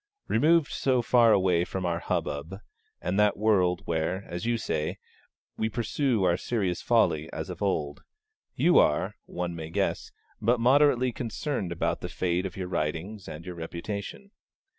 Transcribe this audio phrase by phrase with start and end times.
[0.27, 2.55] Removed so far away from our hubbub,
[3.03, 4.97] and that world where, as you say,
[5.57, 8.01] we 'pursue our serious folly as of old,'
[8.55, 10.11] you are, one may guess,
[10.41, 14.31] but moderately concerned about the fate of your writings and your reputation.